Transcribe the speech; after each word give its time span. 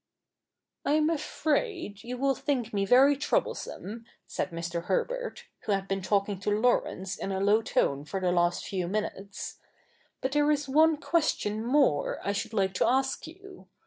'I 0.83 0.93
am 0.93 1.11
afraid 1.11 2.03
you 2.03 2.17
will 2.17 2.33
think 2.33 2.73
me 2.73 2.85
very 2.87 3.15
troublesome,' 3.15 4.05
said 4.25 4.49
Mr. 4.49 4.85
Herbert, 4.85 5.45
who 5.65 5.73
had 5.73 5.87
been 5.87 6.01
talking 6.01 6.39
to 6.39 6.49
Laurence 6.49 7.15
in 7.15 7.31
a 7.31 7.39
low 7.39 7.61
tone 7.61 8.03
for 8.05 8.19
the 8.19 8.31
last 8.31 8.65
few 8.65 8.87
minutes,' 8.87 9.59
but 10.21 10.31
there 10.31 10.49
is 10.49 10.67
one 10.67 10.97
question 10.97 11.63
more 11.63 12.19
I 12.23 12.31
should 12.31 12.51
like 12.51 12.73
to 12.73 12.87
ask 12.87 13.27
you. 13.27 13.67